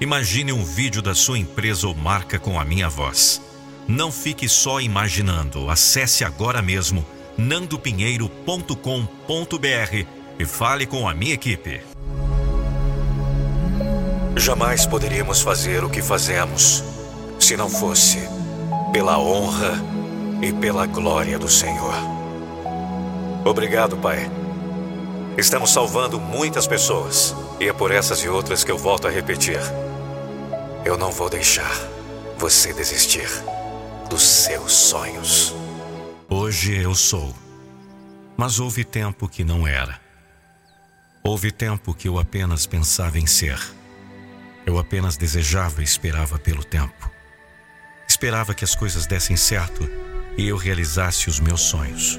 Imagine 0.00 0.52
um 0.52 0.64
vídeo 0.64 1.02
da 1.02 1.12
sua 1.12 1.36
empresa 1.36 1.88
ou 1.88 1.94
marca 1.94 2.38
com 2.38 2.60
a 2.60 2.64
minha 2.64 2.88
voz. 2.88 3.42
Não 3.88 4.12
fique 4.12 4.48
só 4.48 4.80
imaginando. 4.80 5.68
Acesse 5.68 6.24
agora 6.24 6.62
mesmo 6.62 7.04
nandopinheiro.com.br 7.36 10.06
e 10.38 10.44
fale 10.44 10.86
com 10.86 11.08
a 11.08 11.14
minha 11.14 11.34
equipe. 11.34 11.80
Jamais 14.36 14.86
poderíamos 14.86 15.40
fazer 15.40 15.82
o 15.82 15.90
que 15.90 16.00
fazemos 16.00 16.84
se 17.40 17.56
não 17.56 17.68
fosse 17.68 18.20
pela 18.92 19.18
honra 19.18 19.82
e 20.40 20.52
pela 20.52 20.86
glória 20.86 21.40
do 21.40 21.48
Senhor. 21.48 21.94
Obrigado, 23.44 23.96
Pai. 23.96 24.30
Estamos 25.36 25.72
salvando 25.72 26.20
muitas 26.20 26.68
pessoas 26.68 27.34
e 27.58 27.68
é 27.68 27.72
por 27.72 27.90
essas 27.90 28.20
e 28.20 28.28
outras 28.28 28.62
que 28.62 28.70
eu 28.70 28.78
volto 28.78 29.08
a 29.08 29.10
repetir. 29.10 29.58
Eu 30.88 30.96
não 30.96 31.12
vou 31.12 31.28
deixar 31.28 31.70
você 32.38 32.72
desistir 32.72 33.28
dos 34.08 34.22
seus 34.22 34.72
sonhos. 34.72 35.54
Hoje 36.30 36.74
eu 36.82 36.94
sou, 36.94 37.36
mas 38.38 38.58
houve 38.58 38.84
tempo 38.84 39.28
que 39.28 39.44
não 39.44 39.68
era. 39.68 40.00
Houve 41.22 41.52
tempo 41.52 41.92
que 41.92 42.08
eu 42.08 42.18
apenas 42.18 42.64
pensava 42.64 43.18
em 43.18 43.26
ser. 43.26 43.60
Eu 44.64 44.78
apenas 44.78 45.18
desejava 45.18 45.82
e 45.82 45.84
esperava 45.84 46.38
pelo 46.38 46.64
tempo. 46.64 47.10
Esperava 48.08 48.54
que 48.54 48.64
as 48.64 48.74
coisas 48.74 49.06
dessem 49.06 49.36
certo 49.36 49.86
e 50.38 50.48
eu 50.48 50.56
realizasse 50.56 51.28
os 51.28 51.38
meus 51.38 51.60
sonhos. 51.60 52.18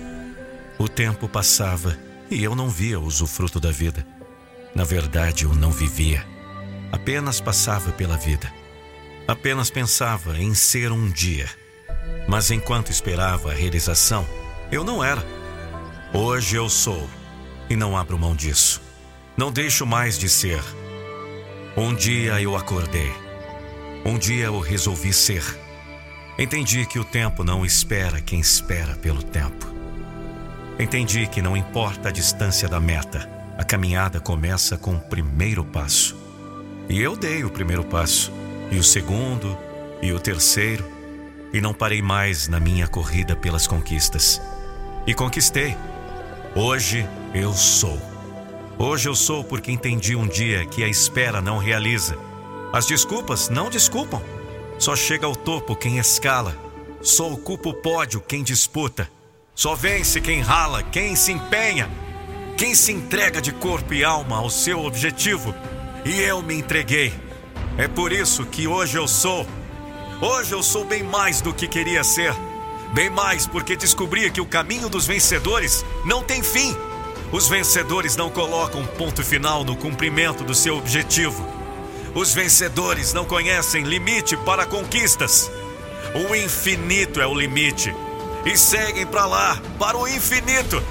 O 0.78 0.88
tempo 0.88 1.28
passava 1.28 1.98
e 2.30 2.44
eu 2.44 2.54
não 2.54 2.70
via 2.70 3.00
o 3.00 3.04
usufruto 3.04 3.60
da 3.60 3.72
vida. 3.72 4.06
Na 4.76 4.84
verdade, 4.84 5.46
eu 5.46 5.56
não 5.56 5.72
vivia. 5.72 6.24
Apenas 6.92 7.42
passava 7.42 7.92
pela 7.92 8.16
vida. 8.16 8.59
Apenas 9.30 9.70
pensava 9.70 10.40
em 10.40 10.56
ser 10.56 10.92
um 10.92 11.08
dia. 11.08 11.48
Mas 12.28 12.50
enquanto 12.50 12.90
esperava 12.90 13.52
a 13.52 13.54
realização, 13.54 14.28
eu 14.72 14.84
não 14.84 15.04
era. 15.04 15.24
Hoje 16.12 16.56
eu 16.56 16.68
sou 16.68 17.08
e 17.70 17.76
não 17.76 17.96
abro 17.96 18.18
mão 18.18 18.36
disso. 18.36 18.82
Não 19.38 19.52
deixo 19.52 19.86
mais 19.86 20.18
de 20.18 20.28
ser. 20.28 20.64
Um 21.78 21.94
dia 21.94 22.42
eu 22.42 22.58
acordei. 22.58 23.12
Um 24.04 24.18
dia 24.18 24.46
eu 24.46 24.60
resolvi 24.60 25.14
ser. 25.14 25.44
Entendi 26.36 26.84
que 26.88 26.98
o 26.98 27.06
tempo 27.06 27.44
não 27.44 27.64
espera 27.64 28.20
quem 28.20 28.40
espera 28.40 28.96
pelo 28.96 29.22
tempo. 29.22 29.72
Entendi 30.80 31.28
que 31.28 31.40
não 31.40 31.56
importa 31.56 32.10
a 32.10 32.12
distância 32.12 32.68
da 32.68 32.80
meta, 32.80 33.30
a 33.60 33.64
caminhada 33.64 34.20
começa 34.20 34.76
com 34.76 34.96
o 34.96 35.00
primeiro 35.00 35.64
passo. 35.64 36.18
E 36.90 37.00
eu 37.00 37.16
dei 37.16 37.44
o 37.44 37.52
primeiro 37.52 37.84
passo, 37.84 38.39
e 38.72 38.78
o 38.78 38.84
segundo, 38.84 39.58
e 40.02 40.12
o 40.12 40.20
terceiro, 40.20 40.86
e 41.52 41.60
não 41.60 41.74
parei 41.74 42.02
mais 42.02 42.48
na 42.48 42.60
minha 42.60 42.88
corrida 42.88 43.36
pelas 43.36 43.68
conquistas. 43.68 44.42
E 45.08 45.14
conquistei. 45.14 45.76
Hoje 46.56 47.08
eu 47.34 47.54
sou. 47.54 48.00
Hoje 48.78 49.10
eu 49.10 49.16
sou 49.16 49.44
porque 49.44 49.72
entendi 49.72 50.16
um 50.16 50.28
dia 50.28 50.66
que 50.66 50.84
a 50.84 50.88
espera 50.88 51.42
não 51.42 51.58
realiza. 51.58 52.18
As 52.72 52.86
desculpas 52.86 53.50
não 53.50 53.70
desculpam. 53.70 54.22
Só 54.78 54.96
chega 54.96 55.26
ao 55.26 55.36
topo 55.36 55.76
quem 55.76 55.98
escala. 55.98 56.56
Só 57.02 57.32
ocupa 57.32 57.70
o 57.70 57.74
pódio 57.74 58.22
quem 58.22 58.44
disputa. 58.44 59.10
Só 59.56 59.76
vence 59.76 60.22
quem 60.22 60.42
rala, 60.42 60.84
quem 60.84 61.16
se 61.16 61.34
empenha, 61.34 61.90
quem 62.58 62.74
se 62.74 62.94
entrega 62.94 63.42
de 63.42 63.52
corpo 63.52 63.94
e 63.94 64.04
alma 64.04 64.38
ao 64.38 64.50
seu 64.50 64.86
objetivo. 64.86 65.54
E 66.06 66.22
eu 66.22 66.42
me 66.42 66.56
entreguei. 66.56 67.14
É 67.78 67.88
por 67.88 68.12
isso 68.12 68.46
que 68.46 68.68
hoje 68.68 68.98
eu 68.98 69.08
sou. 69.08 69.46
Hoje 70.22 70.52
eu 70.52 70.62
sou 70.62 70.84
bem 70.84 71.04
mais 71.04 71.42
do 71.42 71.54
que 71.54 71.68
queria 71.68 72.04
ser. 72.04 72.34
Bem 72.94 73.10
mais 73.10 73.46
porque 73.46 73.76
descobri 73.76 74.30
que 74.32 74.42
o 74.42 74.46
caminho 74.46 74.90
dos 74.90 75.06
vencedores 75.06 75.86
não 76.06 76.24
tem 76.24 76.44
fim. 76.44 76.76
Os 77.32 77.48
vencedores 77.48 78.16
não 78.16 78.30
colocam 78.30 78.86
ponto 78.86 79.24
final 79.24 79.64
no 79.64 79.76
cumprimento 79.76 80.44
do 80.44 80.56
seu 80.56 80.78
objetivo. 80.78 81.48
Os 82.16 82.34
vencedores 82.34 83.14
não 83.14 83.24
conhecem 83.24 83.84
limite 83.84 84.36
para 84.38 84.66
conquistas. 84.66 85.50
O 86.16 86.36
infinito 86.36 87.22
é 87.22 87.28
o 87.28 87.36
limite. 87.36 87.96
E 88.46 88.58
seguem 88.58 89.06
para 89.06 89.26
lá, 89.26 89.62
para 89.78 89.98
o 89.98 90.08
infinito. 90.08 90.82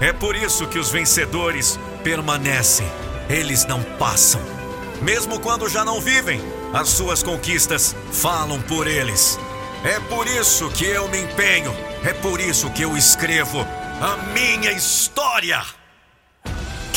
É 0.00 0.12
por 0.12 0.36
isso 0.36 0.66
que 0.66 0.78
os 0.78 0.90
vencedores 0.90 1.80
permanecem. 2.04 2.86
Eles 3.30 3.64
não 3.66 3.82
passam. 3.98 4.57
Mesmo 5.00 5.38
quando 5.40 5.68
já 5.68 5.84
não 5.84 6.00
vivem, 6.00 6.40
as 6.72 6.88
suas 6.88 7.22
conquistas 7.22 7.94
falam 8.12 8.60
por 8.62 8.86
eles. 8.86 9.38
É 9.84 10.00
por 10.00 10.26
isso 10.26 10.68
que 10.70 10.84
eu 10.84 11.08
me 11.08 11.20
empenho. 11.20 11.74
É 12.04 12.12
por 12.12 12.40
isso 12.40 12.70
que 12.70 12.82
eu 12.82 12.96
escrevo 12.96 13.60
a 14.00 14.16
minha 14.32 14.72
história 14.72 15.62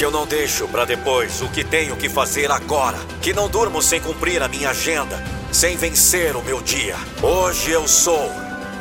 que 0.01 0.05
eu 0.05 0.09
não 0.09 0.25
deixo 0.25 0.67
para 0.67 0.83
depois 0.83 1.43
o 1.43 1.49
que 1.49 1.63
tenho 1.63 1.95
que 1.95 2.09
fazer 2.09 2.49
agora, 2.49 2.97
que 3.21 3.33
não 3.33 3.47
durmo 3.47 3.83
sem 3.83 4.01
cumprir 4.01 4.41
a 4.41 4.47
minha 4.47 4.71
agenda, 4.71 5.23
sem 5.51 5.77
vencer 5.77 6.35
o 6.35 6.41
meu 6.41 6.59
dia. 6.59 6.95
Hoje 7.21 7.69
eu 7.69 7.87
sou, 7.87 8.31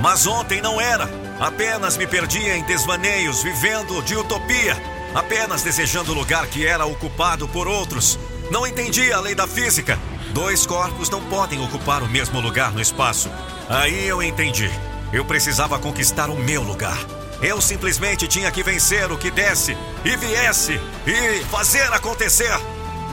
mas 0.01 0.27
ontem 0.27 0.63
não 0.63 0.81
era. 0.81 1.07
Apenas 1.39 1.99
me 1.99 2.07
perdia 2.07 2.57
em 2.57 2.65
desvaneios, 2.65 3.43
vivendo 3.43 4.01
de 4.03 4.17
utopia, 4.17 4.75
apenas 5.15 5.63
desejando 5.63 6.13
o 6.13 6.15
lugar 6.15 6.47
que 6.47 6.67
era 6.67 6.87
ocupado 6.87 7.47
por 7.47 7.69
outros. 7.69 8.19
Não 8.51 8.67
entendia 8.67 9.17
a 9.17 9.21
lei 9.21 9.35
da 9.35 9.47
física. 9.47 9.99
Dois 10.33 10.67
corpos 10.67 11.09
não 11.09 11.23
podem 11.25 11.61
ocupar 11.61 12.03
o 12.03 12.09
mesmo 12.09 12.41
lugar 12.41 12.73
no 12.73 12.81
espaço. 12.81 13.31
Aí 13.69 14.07
eu 14.07 14.21
entendi. 14.21 14.71
Eu 15.13 15.25
precisava 15.25 15.79
conquistar 15.79 16.29
o 16.29 16.37
meu 16.37 16.63
lugar. 16.63 16.99
Eu 17.41 17.61
simplesmente 17.61 18.27
tinha 18.27 18.51
que 18.51 18.63
vencer 18.63 19.11
o 19.11 19.17
que 19.17 19.31
desse 19.31 19.77
e 20.05 20.17
viesse 20.17 20.81
e 21.07 21.45
fazer 21.45 21.93
acontecer. 21.93 22.53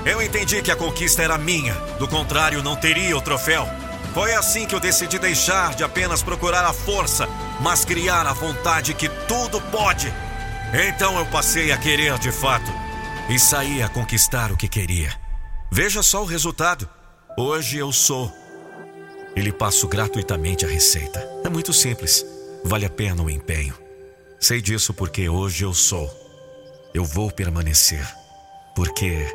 Eu 0.06 0.22
entendi 0.22 0.62
que 0.62 0.72
a 0.72 0.75
conquista 0.75 1.22
era 1.22 1.38
minha, 1.38 1.74
do 2.00 2.08
contrário, 2.08 2.64
não 2.64 2.75
teria 2.75 3.16
o 3.16 3.22
troféu. 3.22 3.68
Foi 4.14 4.34
assim 4.34 4.66
que 4.66 4.74
eu 4.74 4.80
decidi 4.80 5.19
deixar 5.19 5.75
de 5.75 5.84
apenas 5.84 6.24
procurar 6.24 6.66
a 6.66 6.74
força, 6.74 7.28
mas 7.62 7.86
criar 7.86 8.25
a 8.25 8.34
vontade 8.34 8.94
que 8.94 9.08
tudo 9.28 9.62
pode. 9.62 10.12
Então 10.74 11.18
eu 11.18 11.25
passei 11.28 11.72
a 11.72 11.78
querer 11.78 12.18
de 12.18 12.31
fato 12.31 12.72
e 13.30 13.40
saí 13.40 13.81
a 13.84 13.90
conquistar 13.90 14.52
o 14.52 14.58
que 14.58 14.68
queria. 14.68 15.27
Veja 15.72 16.02
só 16.02 16.22
o 16.24 16.26
resultado. 16.26 16.90
Hoje 17.38 17.78
eu 17.78 17.92
sou. 17.92 18.32
E 19.36 19.42
lhe 19.42 19.52
passo 19.52 19.88
gratuitamente 19.88 20.66
a 20.66 20.68
receita. 20.68 21.20
É 21.44 21.50
muito 21.50 21.74
simples. 21.74 22.26
Vale 22.64 22.86
a 22.86 22.90
pena 22.90 23.22
o 23.22 23.30
empenho. 23.30 23.76
Sei 24.40 24.62
disso 24.62 24.94
porque 24.94 25.30
hoje 25.30 25.64
eu 25.64 25.74
sou. 25.74 26.10
Eu 26.94 27.04
vou 27.04 27.30
permanecer. 27.30 28.08
Porque 28.76 29.28